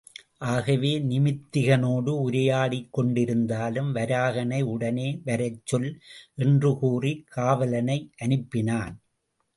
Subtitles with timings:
[0.37, 5.99] ஆகவே நிமித்திகனோடு உரையாடிக் கொண்டிருந்தாலும், வராகனை உடனே வரச்சொல்?
[6.37, 8.95] என்றுகூறிக் காவலனை அனுப்பினான்.